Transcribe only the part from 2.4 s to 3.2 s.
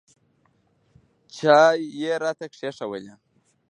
کښېښوولې.